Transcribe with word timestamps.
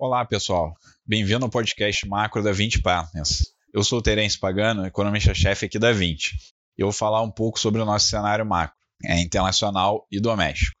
Olá, 0.00 0.24
pessoal. 0.24 0.76
Bem-vindo 1.04 1.44
ao 1.44 1.50
podcast 1.50 2.06
macro 2.06 2.40
da 2.40 2.52
20 2.52 2.82
Partners. 2.82 3.42
Eu 3.74 3.82
sou 3.82 3.98
o 3.98 4.02
Terence 4.02 4.38
Pagano, 4.38 4.86
economista-chefe 4.86 5.66
aqui 5.66 5.76
da 5.76 5.90
20. 5.90 6.36
E 6.78 6.82
eu 6.82 6.86
vou 6.86 6.92
falar 6.92 7.20
um 7.20 7.30
pouco 7.32 7.58
sobre 7.58 7.80
o 7.80 7.84
nosso 7.84 8.06
cenário 8.06 8.46
macro, 8.46 8.76
é 9.04 9.18
internacional 9.18 10.06
e 10.08 10.20
doméstico. 10.20 10.76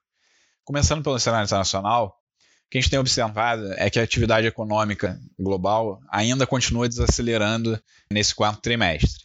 Começando 0.64 1.02
pelo 1.02 1.18
cenário 1.18 1.46
internacional, 1.46 2.06
o 2.06 2.70
que 2.70 2.78
a 2.78 2.80
gente 2.80 2.90
tem 2.90 2.98
observado 3.00 3.72
é 3.72 3.90
que 3.90 3.98
a 3.98 4.04
atividade 4.04 4.46
econômica 4.46 5.18
global 5.36 5.98
ainda 6.12 6.46
continua 6.46 6.88
desacelerando 6.88 7.76
nesse 8.12 8.32
quarto 8.32 8.62
trimestre. 8.62 9.24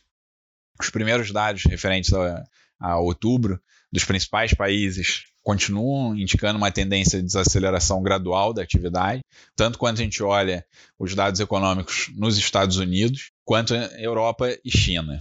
Os 0.81 0.89
primeiros 0.89 1.31
dados 1.31 1.65
referentes 1.65 2.11
a, 2.13 2.43
a 2.79 2.97
outubro 2.97 3.61
dos 3.91 4.03
principais 4.03 4.55
países 4.55 5.25
continuam 5.43 6.15
indicando 6.15 6.57
uma 6.57 6.71
tendência 6.71 7.19
de 7.19 7.25
desaceleração 7.25 8.01
gradual 8.01 8.53
da 8.53 8.63
atividade, 8.63 9.21
tanto 9.55 9.77
quanto 9.77 9.99
a 9.99 10.03
gente 10.03 10.23
olha 10.23 10.65
os 10.97 11.13
dados 11.13 11.39
econômicos 11.39 12.09
nos 12.15 12.37
Estados 12.37 12.77
Unidos, 12.77 13.31
quanto 13.45 13.73
Europa 13.73 14.57
e 14.63 14.71
China. 14.71 15.19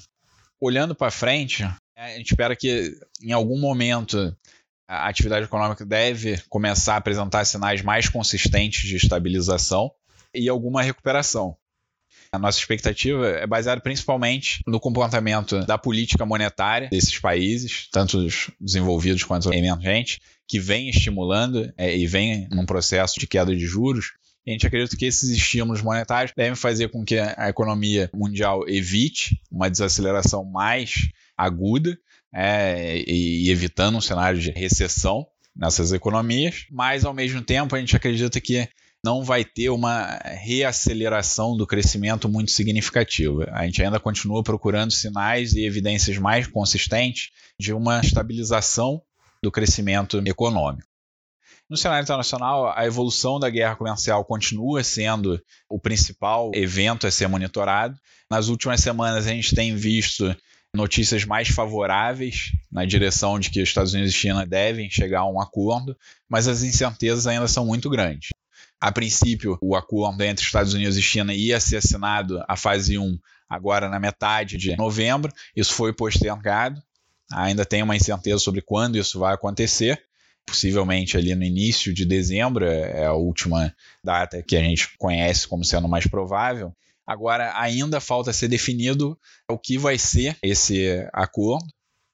Olhando 0.60 0.94
para 0.94 1.10
frente, 1.10 1.64
a 1.96 2.08
gente 2.16 2.30
espera 2.30 2.54
que 2.54 2.96
em 3.20 3.32
algum 3.32 3.58
momento 3.58 4.34
a 4.88 5.08
atividade 5.08 5.46
econômica 5.46 5.84
deve 5.84 6.40
começar 6.48 6.94
a 6.94 6.98
apresentar 6.98 7.44
sinais 7.44 7.82
mais 7.82 8.08
consistentes 8.08 8.88
de 8.88 8.96
estabilização 8.96 9.90
e 10.34 10.48
alguma 10.48 10.82
recuperação. 10.82 11.56
A 12.32 12.38
nossa 12.38 12.58
expectativa 12.58 13.28
é 13.28 13.46
baseada 13.46 13.80
principalmente 13.82 14.62
no 14.66 14.80
comportamento 14.80 15.66
da 15.66 15.76
política 15.76 16.24
monetária 16.24 16.88
desses 16.88 17.18
países, 17.18 17.88
tanto 17.92 18.16
os 18.16 18.50
desenvolvidos 18.58 19.22
quanto 19.22 19.52
emergentes, 19.52 20.18
que 20.48 20.58
vem 20.58 20.88
estimulando 20.88 21.70
é, 21.76 21.94
e 21.94 22.06
vem 22.06 22.48
num 22.50 22.64
processo 22.64 23.20
de 23.20 23.26
queda 23.26 23.54
de 23.54 23.66
juros. 23.66 24.12
A 24.46 24.50
gente 24.50 24.66
acredita 24.66 24.96
que 24.96 25.04
esses 25.04 25.28
estímulos 25.28 25.82
monetários 25.82 26.32
devem 26.34 26.56
fazer 26.56 26.88
com 26.88 27.04
que 27.04 27.18
a 27.18 27.50
economia 27.50 28.10
mundial 28.14 28.66
evite 28.66 29.38
uma 29.50 29.70
desaceleração 29.70 30.42
mais 30.42 31.10
aguda 31.36 31.98
é, 32.34 33.04
e 33.06 33.50
evitando 33.50 33.98
um 33.98 34.00
cenário 34.00 34.40
de 34.40 34.50
recessão 34.50 35.26
nessas 35.54 35.92
economias, 35.92 36.64
mas 36.70 37.04
ao 37.04 37.12
mesmo 37.12 37.42
tempo 37.42 37.76
a 37.76 37.78
gente 37.78 37.94
acredita 37.94 38.40
que 38.40 38.66
não 39.04 39.24
vai 39.24 39.44
ter 39.44 39.68
uma 39.68 40.20
reaceleração 40.24 41.56
do 41.56 41.66
crescimento 41.66 42.28
muito 42.28 42.52
significativa. 42.52 43.50
A 43.52 43.64
gente 43.64 43.82
ainda 43.82 43.98
continua 43.98 44.42
procurando 44.44 44.92
sinais 44.92 45.54
e 45.54 45.64
evidências 45.64 46.18
mais 46.18 46.46
consistentes 46.46 47.30
de 47.58 47.72
uma 47.72 48.00
estabilização 48.00 49.02
do 49.42 49.50
crescimento 49.50 50.22
econômico. 50.24 50.86
No 51.68 51.76
cenário 51.76 52.04
internacional, 52.04 52.72
a 52.76 52.86
evolução 52.86 53.40
da 53.40 53.50
guerra 53.50 53.74
comercial 53.74 54.24
continua 54.24 54.84
sendo 54.84 55.42
o 55.68 55.80
principal 55.80 56.50
evento 56.54 57.06
a 57.06 57.10
ser 57.10 57.28
monitorado. 57.28 57.98
Nas 58.30 58.48
últimas 58.48 58.80
semanas, 58.80 59.26
a 59.26 59.30
gente 59.30 59.54
tem 59.54 59.74
visto 59.74 60.36
notícias 60.74 61.24
mais 61.24 61.48
favoráveis 61.48 62.52
na 62.70 62.84
direção 62.84 63.38
de 63.38 63.50
que 63.50 63.60
os 63.60 63.68
Estados 63.68 63.94
Unidos 63.94 64.12
e 64.12 64.16
China 64.16 64.46
devem 64.46 64.90
chegar 64.90 65.20
a 65.20 65.30
um 65.30 65.40
acordo, 65.40 65.96
mas 66.28 66.46
as 66.46 66.62
incertezas 66.62 67.26
ainda 67.26 67.48
são 67.48 67.66
muito 67.66 67.90
grandes. 67.90 68.30
A 68.82 68.90
princípio, 68.90 69.56
o 69.62 69.76
acordo 69.76 70.24
entre 70.24 70.44
Estados 70.44 70.74
Unidos 70.74 70.96
e 70.96 71.02
China 71.02 71.32
ia 71.32 71.60
ser 71.60 71.76
assinado 71.76 72.42
a 72.48 72.56
fase 72.56 72.98
1 72.98 73.16
agora 73.48 73.88
na 73.88 74.00
metade 74.00 74.56
de 74.56 74.74
novembro. 74.76 75.32
Isso 75.54 75.72
foi 75.72 75.92
postergado. 75.92 76.82
Ainda 77.32 77.64
tem 77.64 77.80
uma 77.84 77.94
incerteza 77.94 78.40
sobre 78.40 78.60
quando 78.60 78.98
isso 78.98 79.20
vai 79.20 79.34
acontecer. 79.34 80.02
Possivelmente 80.44 81.16
ali 81.16 81.32
no 81.32 81.44
início 81.44 81.94
de 81.94 82.04
dezembro, 82.04 82.64
é 82.64 83.06
a 83.06 83.12
última 83.12 83.72
data 84.02 84.42
que 84.42 84.56
a 84.56 84.60
gente 84.60 84.98
conhece 84.98 85.46
como 85.46 85.64
sendo 85.64 85.86
mais 85.86 86.08
provável. 86.08 86.74
Agora, 87.06 87.56
ainda 87.56 88.00
falta 88.00 88.32
ser 88.32 88.48
definido 88.48 89.16
o 89.48 89.56
que 89.56 89.78
vai 89.78 89.96
ser 89.96 90.36
esse 90.42 91.08
acordo 91.12 91.64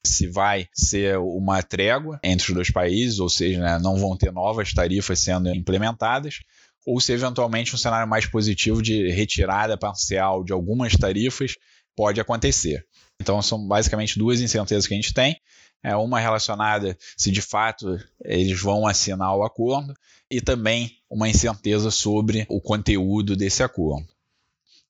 se 0.04 0.26
vai 0.26 0.68
ser 0.72 1.18
uma 1.18 1.62
trégua 1.62 2.18
entre 2.22 2.48
os 2.48 2.54
dois 2.54 2.70
países, 2.70 3.18
ou 3.18 3.28
seja, 3.28 3.60
né, 3.60 3.78
não 3.78 3.96
vão 3.96 4.16
ter 4.16 4.32
novas 4.32 4.72
tarifas 4.72 5.18
sendo 5.20 5.48
implementadas, 5.54 6.40
ou 6.86 7.00
se 7.00 7.12
eventualmente 7.12 7.74
um 7.74 7.78
cenário 7.78 8.08
mais 8.08 8.26
positivo 8.26 8.82
de 8.82 9.10
retirada 9.10 9.76
parcial 9.76 10.44
de 10.44 10.52
algumas 10.52 10.96
tarifas 10.96 11.56
pode 11.94 12.20
acontecer. 12.20 12.86
Então 13.20 13.42
são 13.42 13.66
basicamente 13.66 14.18
duas 14.18 14.40
incertezas 14.40 14.86
que 14.86 14.94
a 14.94 14.96
gente 14.96 15.12
tem. 15.12 15.40
É 15.82 15.94
uma 15.96 16.18
relacionada 16.18 16.96
se 17.16 17.30
de 17.30 17.42
fato 17.42 17.98
eles 18.24 18.60
vão 18.60 18.86
assinar 18.86 19.36
o 19.36 19.44
acordo 19.44 19.94
e 20.30 20.40
também 20.40 20.96
uma 21.10 21.28
incerteza 21.28 21.90
sobre 21.90 22.46
o 22.48 22.60
conteúdo 22.60 23.36
desse 23.36 23.62
acordo. 23.62 24.06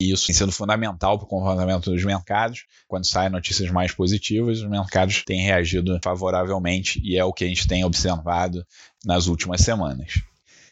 Isso 0.00 0.26
tem 0.26 0.34
sido 0.34 0.53
fundamental 0.53 1.19
para 1.19 1.25
o 1.26 1.28
comportamento 1.28 1.91
dos 1.91 2.05
mercados. 2.05 2.65
Quando 2.87 3.06
saem 3.06 3.31
notícias 3.31 3.69
mais 3.70 3.93
positivas, 3.93 4.60
os 4.60 4.69
mercados 4.69 5.25
têm 5.25 5.43
reagido 5.43 5.99
favoravelmente 6.03 7.00
e 7.03 7.19
é 7.19 7.25
o 7.25 7.32
que 7.32 7.44
a 7.44 7.49
gente 7.49 7.66
tem 7.66 7.84
observado 7.84 8.65
nas 9.05 9.26
últimas 9.26 9.60
semanas. 9.62 10.22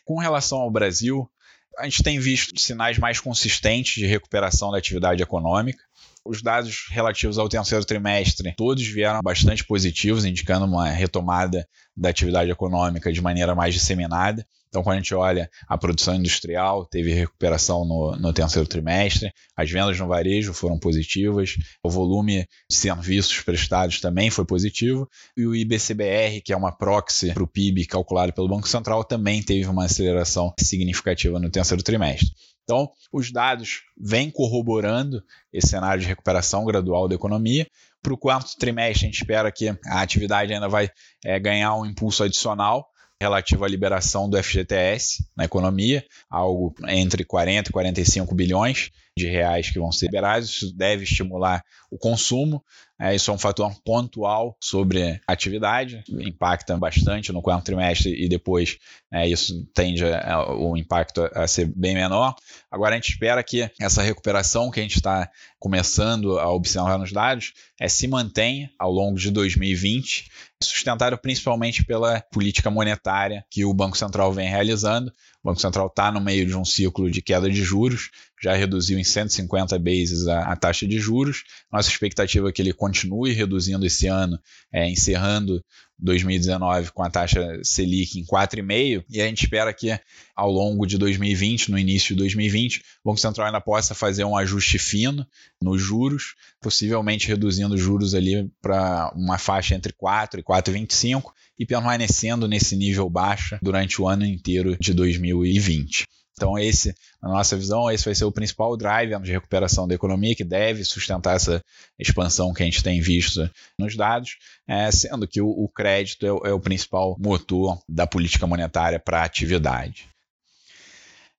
Com 0.06 0.20
relação 0.20 0.58
ao 0.58 0.70
Brasil, 0.70 1.28
a 1.76 1.84
gente 1.84 2.00
tem 2.00 2.18
visto 2.20 2.58
sinais 2.60 2.96
mais 2.96 3.18
consistentes 3.18 3.94
de 3.94 4.06
recuperação 4.06 4.70
da 4.70 4.78
atividade 4.78 5.20
econômica. 5.20 5.82
Os 6.24 6.40
dados 6.40 6.86
relativos 6.90 7.38
ao 7.38 7.48
terceiro 7.48 7.84
trimestre, 7.84 8.54
todos 8.56 8.86
vieram 8.86 9.20
bastante 9.20 9.64
positivos, 9.64 10.24
indicando 10.24 10.64
uma 10.64 10.88
retomada 10.88 11.68
da 11.96 12.08
atividade 12.08 12.50
econômica 12.50 13.12
de 13.12 13.20
maneira 13.20 13.52
mais 13.52 13.74
disseminada. 13.74 14.46
Então, 14.76 14.84
quando 14.84 14.97
a 14.97 14.98
gente 14.98 15.14
olha 15.14 15.50
a 15.66 15.78
produção 15.78 16.14
industrial, 16.14 16.84
teve 16.84 17.10
recuperação 17.10 17.87
no, 17.87 18.14
no 18.16 18.31
terceiro 18.31 18.69
trimestre, 18.69 19.32
as 19.56 19.70
vendas 19.70 19.98
no 19.98 20.06
varejo 20.06 20.53
foram 20.53 20.78
positivas, 20.78 21.56
o 21.82 21.88
volume 21.88 22.47
de 22.70 22.76
serviços 22.76 23.41
prestados 23.41 24.03
também 24.03 24.28
foi 24.28 24.44
positivo, 24.44 25.09
e 25.34 25.47
o 25.47 25.56
IBCBR, 25.56 26.42
que 26.42 26.53
é 26.53 26.56
uma 26.59 26.76
proxy 26.76 27.32
para 27.32 27.42
o 27.42 27.47
PIB 27.47 27.86
calculado 27.86 28.34
pelo 28.34 28.50
Banco 28.50 28.69
Central, 28.69 29.03
também 29.03 29.42
teve 29.42 29.66
uma 29.66 29.86
aceleração 29.86 30.53
significativa 30.60 31.41
no 31.41 31.48
terceiro 31.48 31.82
trimestre. 31.82 32.28
Então, 32.65 32.91
os 33.10 33.32
dados 33.32 33.81
vêm 33.97 34.31
corroborando 34.31 35.22
esse 35.50 35.69
cenário 35.69 36.03
de 36.03 36.06
recuperação 36.06 36.66
gradual 36.66 37.09
da 37.09 37.15
economia. 37.15 37.66
Para 38.03 38.12
o 38.12 38.19
quarto 38.19 38.59
trimestre, 38.59 39.06
a 39.06 39.09
gente 39.09 39.22
espera 39.22 39.50
que 39.50 39.69
a 39.69 40.03
atividade 40.03 40.53
ainda 40.53 40.69
vai 40.69 40.91
é, 41.25 41.41
ganhar 41.41 41.75
um 41.76 41.86
impulso 41.86 42.22
adicional, 42.22 42.86
relativo 43.21 43.65
à 43.65 43.69
liberação 43.69 44.28
do 44.28 44.43
FGTS 44.43 45.25
na 45.37 45.44
economia, 45.44 46.04
algo 46.28 46.75
entre 46.88 47.25
40 47.25 47.71
e 47.71 47.72
45 47.72 48.34
bilhões 48.34 48.91
de 49.16 49.27
reais 49.27 49.71
que 49.71 49.78
vão 49.78 49.91
ser 49.91 50.06
liberados. 50.06 50.50
Isso 50.50 50.77
deve 50.77 51.04
estimular 51.04 51.65
o 51.91 51.99
consumo. 51.99 52.62
É, 52.99 53.15
isso 53.15 53.31
é 53.31 53.34
um 53.34 53.38
fator 53.38 53.75
pontual 53.84 54.56
sobre 54.59 55.21
atividade, 55.27 56.03
impacta 56.09 56.78
bastante 56.78 57.31
no 57.31 57.43
quarto 57.43 57.66
trimestre 57.66 58.10
e 58.10 58.27
depois 58.27 58.78
é, 59.12 59.28
isso 59.28 59.66
tende 59.75 60.03
a, 60.03 60.34
a, 60.34 60.54
o 60.54 60.77
impacto 60.78 61.28
a 61.34 61.47
ser 61.47 61.66
bem 61.66 61.94
menor. 61.94 62.34
Agora 62.71 62.94
a 62.94 62.99
gente 62.99 63.10
espera 63.10 63.43
que 63.43 63.71
essa 63.78 64.03
recuperação 64.03 64.71
que 64.71 64.81
a 64.81 64.82
gente 64.82 64.97
está 64.97 65.31
começando 65.59 66.38
a 66.38 66.50
observar 66.50 66.98
nos 66.98 67.12
dados 67.12 67.53
é, 67.78 67.87
se 67.87 68.09
mantenha 68.09 68.71
ao 68.78 68.91
longo 68.91 69.19
de 69.19 69.31
2020, 69.31 70.31
sustentado 70.62 71.19
principalmente 71.19 71.84
pela 71.84 72.22
política 72.33 72.71
monetária 72.71 73.44
que 73.50 73.62
o 73.65 73.75
Banco 73.75 73.98
Central 73.98 74.33
vem 74.33 74.48
realizando. 74.48 75.12
O 75.46 75.50
Banco 75.50 75.60
Central 75.60 75.86
está 75.86 76.10
no 76.10 76.20
meio 76.20 76.44
de 76.44 76.56
um 76.56 76.64
ciclo 76.64 77.08
de 77.08 77.22
queda 77.22 77.48
de 77.48 77.62
juros, 77.62 78.10
já 78.42 78.56
reduziu 78.56 78.98
em 78.98 79.04
150 79.04 79.78
bases 79.78 80.26
a, 80.26 80.40
a, 80.50 80.56
taxa 80.56 80.88
de 80.88 80.98
juros. 80.98 81.44
Nossa 81.72 81.88
expectativa 81.88 82.48
é 82.48 82.53
que 82.53 82.60
ele 82.60 82.72
continue 82.72 83.32
reduzindo 83.32 83.86
esse 83.86 84.09
ano, 84.09 84.41
é, 84.72 84.91
encerrando 84.91 85.65
2019 85.98 86.93
com 86.93 87.03
a 87.03 87.10
taxa 87.10 87.59
Selic 87.63 88.19
em 88.19 88.25
4,5%, 88.25 89.04
e 89.09 89.21
a 89.21 89.27
gente 89.27 89.45
espera 89.45 89.72
que 89.72 89.98
ao 90.34 90.51
longo 90.51 90.87
de 90.87 90.98
2020, 90.98 91.71
no 91.71 91.78
início 91.78 92.15
de 92.15 92.21
2020, 92.21 92.78
o 93.03 93.10
Banco 93.10 93.21
Central 93.21 93.47
ainda 93.47 93.60
possa 93.60 93.95
fazer 93.95 94.25
um 94.25 94.37
ajuste 94.37 94.78
fino 94.78 95.27
nos 95.60 95.81
juros, 95.81 96.34
possivelmente 96.60 97.28
reduzindo 97.28 97.75
os 97.75 97.81
juros 97.81 98.15
ali 98.15 98.51
para 98.60 99.10
uma 99.15 99.39
faixa 99.39 99.75
entre 99.75 99.93
4 99.93 100.41
e 100.41 100.43
4,25 100.43 101.33
e 101.59 101.65
permanecendo 101.65 102.47
nesse 102.47 102.77
nível 102.77 103.09
baixo 103.09 103.59
durante 103.63 104.01
o 104.01 104.07
ano 104.07 104.25
inteiro 104.25 104.77
de 104.78 104.93
2020. 104.93 106.07
Então, 106.38 106.59
esse, 106.59 106.94
na 107.22 107.30
nossa 107.30 107.56
visão, 107.56 107.91
esse 107.91 108.04
vai 108.04 108.15
ser 108.15 108.27
o 108.27 108.33
principal 108.33 108.77
driver 108.77 109.18
de 109.21 109.33
recuperação 109.33 109.88
da 109.88 109.94
economia, 109.94 110.34
que 110.34 110.44
deve 110.44 110.84
sustentar 110.84 111.36
essa 111.36 111.65
expansão 111.98 112.53
que 112.53 112.62
a 112.62 112.66
gente 112.66 112.83
tem 112.83 113.00
visto 113.00 113.50
nos 113.78 113.97
dados, 113.97 114.36
é, 114.68 114.91
sendo 114.91 115.27
que 115.27 115.41
o, 115.41 115.48
o 115.48 115.66
crédito 115.66 116.27
é, 116.27 116.50
é, 116.50 116.53
o 116.53 116.60
principal 116.60 117.16
motor 117.18 117.80
da 117.88 118.06
política 118.06 118.47
monetária 118.47 119.00
para 119.00 119.21
a 119.21 119.24
atividade. 119.24 120.10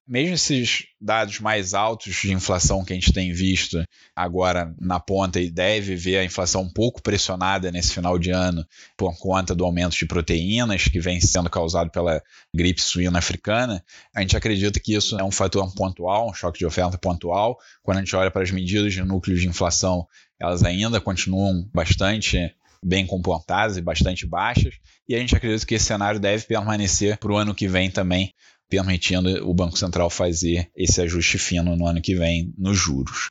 Mesmo 0.08 0.36
esses 0.36 0.86
dados 1.02 1.40
mais 1.40 1.74
altos 1.74 2.16
de 2.16 2.32
inflação 2.32 2.84
que 2.86 2.94
a 2.94 2.96
gente 2.96 3.12
tem 3.12 3.34
visto 3.34 3.84
agora 4.16 4.74
na 4.80 5.00
ponta 5.00 5.40
e 5.40 5.52
deve 5.52 5.96
ver 5.96 6.18
a 6.18 6.24
inflação 6.24 6.62
um 6.62 6.70
pouco 6.70 7.02
pressionada 7.02 7.72
nesse 7.72 7.94
final 7.94 8.18
de 8.18 8.32
ano 8.32 8.66
por 8.96 9.18
conta 9.18 9.54
do 9.54 9.66
aumento 9.66 9.98
de 9.98 10.06
proteínas 10.06 10.86
que 10.86 11.00
vem 11.00 11.20
sendo 11.20 11.50
causado 11.50 11.92
pela 11.92 12.24
gripe 12.56 12.82
suína 12.82 13.20
africana, 13.20 13.84
a 14.16 14.22
gente 14.22 14.38
acredita 14.38 14.80
que 14.80 14.96
isso 14.96 15.20
é 15.20 15.24
um 15.24 15.32
fator 15.32 15.70
pontual, 15.76 16.30
um 16.30 16.34
choque 16.34 16.60
de 16.60 16.66
oferta 16.66 16.98
pontual. 16.98 17.58
Quando 17.84 17.98
a 17.98 18.00
gente 18.00 18.16
olha 18.16 18.32
para 18.32 18.44
as 18.44 18.52
medidas 18.52 18.94
de 18.94 19.04
núcleo 19.04 19.38
de 19.38 19.48
inflação, 19.48 20.08
elas 20.40 20.64
ainda 20.64 21.02
continuam 21.02 21.68
bastante 21.74 22.54
bem 22.84 23.06
comportadas 23.06 23.76
e 23.76 23.82
bastante 23.82 24.26
baixas, 24.26 24.76
e 25.08 25.16
a 25.16 25.20
gente 25.20 25.36
acredita 25.36 25.66
que 25.66 25.76
esse 25.76 25.86
cenário 25.86 26.20
deve 26.20 26.46
permanecer 26.46 27.18
para 27.18 27.32
o 27.32 27.36
ano 27.36 27.56
que 27.56 27.68
vem 27.68 27.90
também, 27.90 28.34
permitindo 28.70 29.30
o 29.50 29.54
Banco 29.54 29.78
Central 29.78 30.10
fazer 30.10 30.70
esse 30.76 31.02
ajuste 31.02 31.38
fino 31.38 31.76
no 31.76 31.88
ano 31.88 32.02
que 32.02 32.16
vem 32.16 32.54
nos 32.58 32.78
juros. 32.78 33.30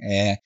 É, 0.00 0.38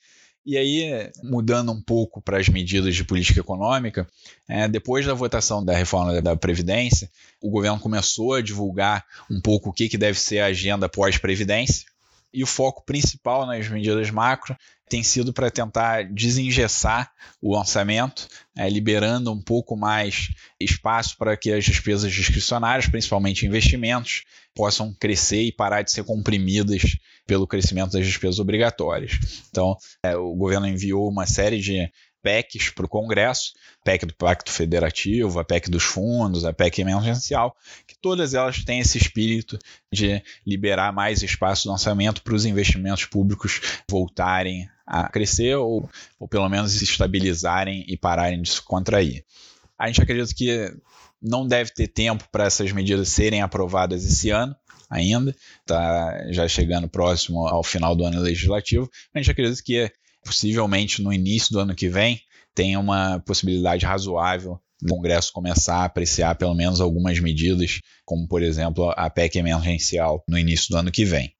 e 0.45 0.57
aí, 0.57 1.11
mudando 1.23 1.71
um 1.71 1.81
pouco 1.81 2.21
para 2.21 2.37
as 2.37 2.47
medidas 2.47 2.95
de 2.95 3.03
política 3.03 3.39
econômica, 3.39 4.07
é, 4.47 4.67
depois 4.67 5.03
da 5.03 5.13
votação 5.13 5.65
da 5.65 5.75
reforma 5.75 6.21
da 6.21 6.35
Previdência, 6.35 7.09
o 7.41 7.49
governo 7.49 7.79
começou 7.79 8.35
a 8.35 8.41
divulgar 8.41 9.03
um 9.29 9.41
pouco 9.41 9.69
o 9.69 9.73
que, 9.73 9.89
que 9.89 9.97
deve 9.97 10.19
ser 10.19 10.39
a 10.39 10.47
agenda 10.47 10.87
pós-Previdência. 10.87 11.87
E 12.35 12.43
o 12.43 12.47
foco 12.47 12.83
principal 12.83 13.45
nas 13.45 13.69
medidas 13.69 14.11
macro 14.11 14.57
tem 14.89 15.01
sido 15.01 15.33
para 15.33 15.49
tentar 15.49 16.03
desengessar 16.03 17.09
o 17.41 17.57
orçamento, 17.57 18.27
é, 18.57 18.69
liberando 18.69 19.31
um 19.31 19.41
pouco 19.41 19.75
mais 19.77 20.29
espaço 20.59 21.17
para 21.17 21.35
que 21.37 21.51
as 21.51 21.63
despesas 21.63 22.11
discricionárias, 22.11 22.87
principalmente 22.87 23.45
investimentos, 23.45 24.23
possam 24.53 24.93
crescer 24.93 25.43
e 25.43 25.51
parar 25.51 25.81
de 25.81 25.91
ser 25.91 26.03
comprimidas 26.03 26.97
pelo 27.25 27.47
crescimento 27.47 27.93
das 27.93 28.05
despesas 28.05 28.37
obrigatórias. 28.37 29.13
Então, 29.49 29.77
é, 30.03 30.15
o 30.15 30.35
governo 30.35 30.67
enviou 30.67 31.09
uma 31.09 31.25
série 31.25 31.59
de 31.59 31.89
PECs 32.25 32.71
para 32.71 32.87
o 32.87 32.89
Congresso, 32.89 33.53
PEC 33.83 34.07
do 34.07 34.15
Pacto 34.15 34.51
Federativo, 34.51 35.39
a 35.39 35.45
PEC 35.45 35.69
dos 35.69 35.83
fundos, 35.83 36.43
a 36.43 36.51
PEC 36.51 36.81
emergencial, 36.81 37.55
que 37.85 37.95
todas 38.01 38.33
elas 38.33 38.65
têm 38.65 38.79
esse 38.79 38.97
espírito 38.97 39.59
de 39.93 40.23
liberar 40.45 40.91
mais 40.91 41.21
espaço 41.21 41.67
no 41.67 41.73
orçamento 41.73 42.23
para 42.23 42.33
os 42.33 42.43
investimentos 42.43 43.05
públicos 43.05 43.61
voltarem 43.87 44.67
a 44.87 45.07
crescer 45.07 45.55
ou, 45.55 45.87
ou 46.19 46.27
pelo 46.27 46.49
menos 46.49 46.71
se 46.71 46.83
estabilizarem 46.83 47.85
e 47.87 47.95
pararem 47.95 48.41
de 48.41 48.49
se 48.49 48.61
contrair. 48.61 49.23
A 49.77 49.85
gente 49.85 50.01
acredita 50.01 50.33
que 50.33 50.75
não 51.21 51.47
deve 51.47 51.71
ter 51.71 51.87
tempo 51.87 52.27
para 52.31 52.45
essas 52.45 52.71
medidas 52.71 53.09
serem 53.09 53.43
aprovadas 53.43 54.03
esse 54.03 54.31
ano 54.31 54.55
ainda, 54.89 55.35
está 55.59 56.31
já 56.31 56.47
chegando 56.47 56.89
próximo 56.89 57.47
ao 57.47 57.63
final 57.63 57.95
do 57.95 58.03
ano 58.03 58.19
legislativo. 58.19 58.89
A 59.13 59.19
gente 59.19 59.29
acredita 59.29 59.61
que 59.63 59.91
possivelmente 60.25 61.01
no 61.01 61.13
início 61.13 61.53
do 61.53 61.59
ano 61.59 61.75
que 61.75 61.87
vem 61.87 62.19
tenha 62.53 62.79
uma 62.79 63.19
possibilidade 63.19 63.85
razoável 63.85 64.59
do 64.81 64.93
Congresso 64.93 65.31
começar 65.31 65.77
a 65.77 65.85
apreciar 65.85 66.35
pelo 66.35 66.55
menos 66.55 66.81
algumas 66.81 67.19
medidas, 67.19 67.79
como 68.03 68.27
por 68.27 68.41
exemplo 68.41 68.91
a 68.97 69.09
PEC 69.09 69.37
emergencial 69.37 70.23
no 70.27 70.37
início 70.37 70.69
do 70.69 70.77
ano 70.77 70.91
que 70.91 71.05
vem. 71.05 71.33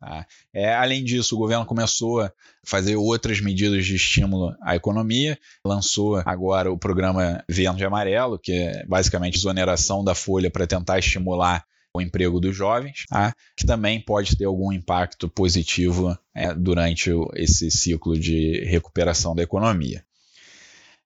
Tá? 0.00 0.26
É, 0.54 0.74
além 0.74 1.04
disso, 1.04 1.36
o 1.36 1.38
governo 1.38 1.66
começou 1.66 2.22
a 2.22 2.32
fazer 2.64 2.96
outras 2.96 3.40
medidas 3.40 3.84
de 3.84 3.96
estímulo 3.96 4.56
à 4.62 4.74
economia, 4.74 5.38
lançou 5.64 6.16
agora 6.24 6.72
o 6.72 6.78
programa 6.78 7.44
Verde 7.48 7.84
Amarelo, 7.84 8.38
que 8.38 8.52
é 8.52 8.86
basicamente 8.86 9.36
exoneração 9.36 10.02
da 10.02 10.14
folha 10.14 10.50
para 10.50 10.66
tentar 10.66 10.98
estimular 10.98 11.64
o 11.94 12.00
emprego 12.00 12.40
dos 12.40 12.54
jovens, 12.54 13.04
tá? 13.08 13.34
que 13.56 13.66
também 13.66 14.00
pode 14.00 14.36
ter 14.36 14.44
algum 14.44 14.72
impacto 14.72 15.28
positivo 15.28 16.16
é, 16.34 16.54
durante 16.54 17.10
esse 17.34 17.70
ciclo 17.70 18.18
de 18.18 18.64
recuperação 18.64 19.34
da 19.34 19.42
economia. 19.42 20.04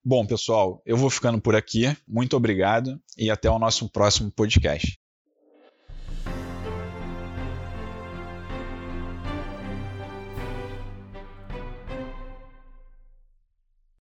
Bom, 0.03 0.25
pessoal, 0.25 0.81
eu 0.85 0.95
vou 0.95 1.09
ficando 1.09 1.41
por 1.41 1.55
aqui. 1.55 1.95
Muito 2.07 2.37
obrigado 2.37 3.01
e 3.17 3.31
até 3.31 3.49
o 3.49 3.57
nosso 3.57 3.89
próximo 3.89 4.29
podcast. 4.29 4.99